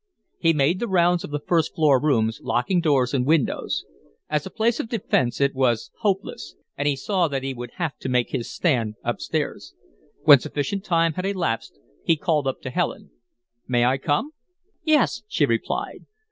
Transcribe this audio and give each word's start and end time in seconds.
He 0.39 0.51
made 0.51 0.79
the 0.79 0.87
rounds 0.87 1.23
of 1.23 1.29
the 1.29 1.39
first 1.45 1.75
floor 1.75 2.01
rooms, 2.01 2.39
locking 2.41 2.81
doors 2.81 3.13
and 3.13 3.23
windows. 3.23 3.85
As 4.31 4.47
a 4.47 4.49
place 4.49 4.79
of 4.79 4.89
defence 4.89 5.39
it 5.39 5.53
was 5.53 5.91
hopeless, 5.99 6.55
and 6.75 6.87
he 6.87 6.95
saw 6.95 7.27
that 7.27 7.43
he 7.43 7.53
would 7.53 7.73
have 7.75 7.95
to 7.99 8.09
make 8.09 8.31
his 8.31 8.49
stand 8.51 8.95
up 9.03 9.19
stairs. 9.21 9.75
When 10.23 10.39
sufficient 10.39 10.83
time 10.83 11.13
had 11.13 11.25
elapsed 11.27 11.77
he 12.03 12.15
called 12.17 12.47
up 12.47 12.61
to 12.61 12.71
Helen: 12.71 13.11
"May 13.67 13.85
I 13.85 13.99
come?" 13.99 14.31
"Yes," 14.83 15.21
she 15.27 15.45
replied. 15.45 16.07